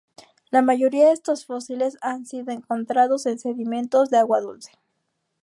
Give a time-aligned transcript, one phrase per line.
[0.49, 4.71] La mayoría de estos fósiles han sido encontrados en sedimentos de agua dulce.